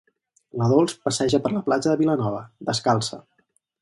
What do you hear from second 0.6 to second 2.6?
La Dols passeja per la platja de Vilanova,